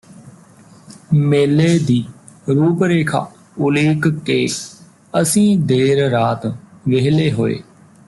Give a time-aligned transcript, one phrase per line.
[1.13, 2.03] ਮੇਲੇ ਦੀ
[2.49, 3.25] ਰੂਪ ਰੇਖਾ
[3.57, 4.45] ਉਲੀਕ ਕੇ
[5.21, 6.45] ਅਸੀਂ ਦੇਰ ਰਾਤ
[6.87, 7.59] ਵਿਹਲੇ ਹੋਏ